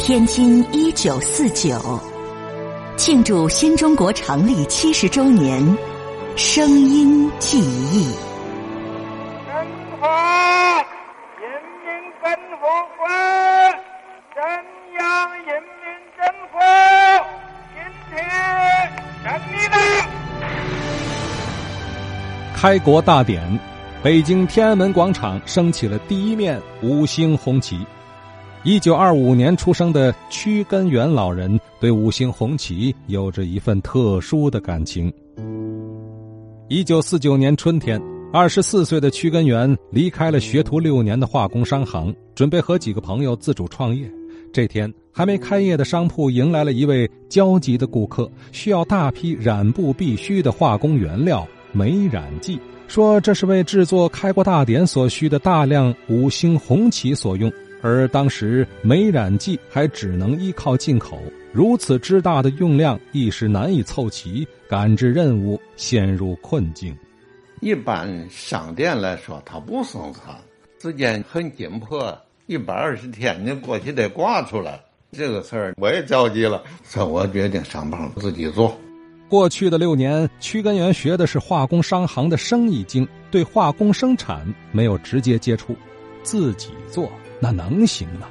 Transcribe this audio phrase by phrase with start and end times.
[0.00, 1.78] 天津一九四九，
[2.96, 5.62] 庆祝新中国成立七十周年，
[6.36, 8.10] 声音记忆。
[9.44, 9.52] 中
[10.00, 10.82] 华
[11.38, 11.52] 人
[11.84, 12.66] 民共和
[12.96, 13.06] 国
[14.34, 14.42] 中
[14.98, 15.84] 央人民
[16.16, 16.56] 政府
[17.74, 17.78] 今
[18.08, 18.10] 天
[19.22, 19.76] 胜利了。
[22.56, 23.60] 开国大典，
[24.02, 27.78] 北京天安门广场升起了第一面五星红旗。
[28.62, 35.10] 一九二五年出生的屈根元老人对五星红旗有着一份特殊的感情。
[36.68, 37.98] 一九四九年春天，
[38.30, 44.10] 二十四岁的屈根元离开了学徒六年的化工商行，准备和几个朋友自主创业。
[44.52, 57.50] 这天，还没开业的商铺迎来了一位焦急的顾客，需要大批染布必需的化工原料美染剂，说这是为制作开国大典所需的大量五星红旗所用。
[57.82, 61.18] 而当时美染剂还只能依靠进口，
[61.52, 66.96] 如此之大的用量一时难以凑齐，赶制任务陷入困境。
[67.60, 70.36] 一般商店来说，它不生产，
[70.80, 74.80] 时间很紧迫，一百二十天你过去得挂出来。
[75.12, 78.78] 这个事儿我也着急了，所以我决定上班自己做。
[79.28, 85.76] 过去的六年，屈根源学的是化工商行的生意经，对化工生产没有直接接触，
[86.22, 87.10] 自己做。
[87.40, 88.28] 那能行吗？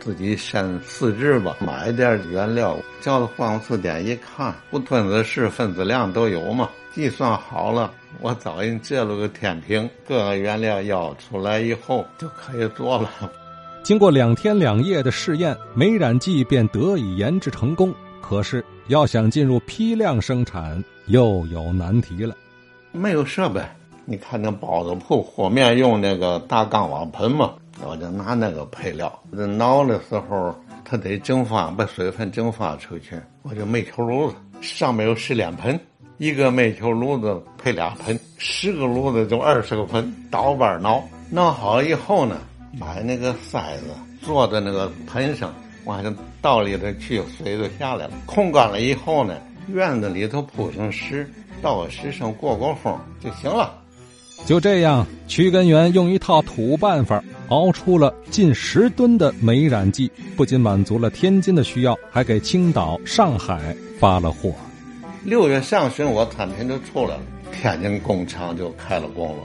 [0.00, 6.68] 自己先试制吧，买点原料，照着化工词典一看，不分子式、分子量都有嘛。
[6.92, 13.08] 计算好了，我找人借了个天平，各个原料要出来以后就可以做了。
[13.82, 17.94] 经过两天两夜的试验，美染剂便得以研制成功。
[18.20, 22.34] 可是要想进入批量生产，又有难题了。
[22.90, 23.60] 没有设备，
[24.06, 27.52] 你看那包子铺和面用那个大钢瓦盆嘛。
[27.86, 33.18] 我就拿那个配料，这熬的时候，它得蒸发，把水分蒸发出去。
[33.42, 35.78] 我就煤球炉子，上面有十脸盆，
[36.18, 41.02] 一个煤球炉子配俩盆，十个炉子就二十个盆，倒班熬。
[41.30, 42.38] 弄好了以后呢，
[42.78, 43.86] 把那个塞子
[44.20, 45.54] 坐在那个盆上，
[45.84, 48.12] 往下倒里头去，水就下来了。
[48.26, 49.36] 控干了以后呢，
[49.68, 51.28] 院子里头铺上石，
[51.62, 53.74] 到石上过过风就行了。
[54.44, 57.22] 就这样，屈根源用一套土办法。
[57.50, 64.52] 熬出了近十吨的美染剂，不仅满足了天津的需要，还给青岛、上海发了货。
[65.24, 67.20] 六月上旬，我产品就出来了，
[67.52, 69.42] 天津工厂就开了工了。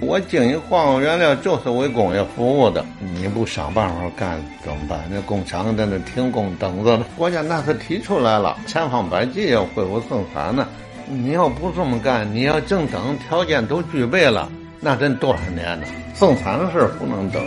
[0.00, 2.84] 我经营化工原料就是为工业服务的，
[3.14, 5.08] 你不想办法干怎么办？
[5.08, 7.06] 那工厂在那停工等着呢。
[7.16, 10.66] 国家那是提出来了，千方百计要恢复生产呢。
[11.08, 14.50] 你要不这么干，你要正等条件都具备了。
[14.80, 17.42] 那真多少年了，送餐的事不能等。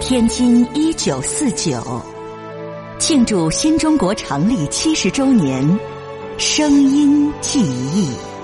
[0.00, 2.02] 天津一九四九，
[2.98, 5.78] 庆祝新中国成立七十周年，
[6.38, 8.37] 声音记忆。